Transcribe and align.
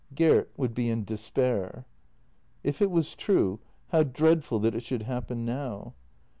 Gert 0.15 0.51
would 0.57 0.73
be 0.73 0.89
in 0.89 1.03
despair. 1.03 1.85
If 2.63 2.81
it 2.81 2.89
was 2.89 3.13
true, 3.13 3.59
how 3.89 4.01
dreadful 4.01 4.57
that 4.61 4.73
it 4.73 4.81
should 4.81 5.03
happen 5.03 5.45
now. 5.45 5.93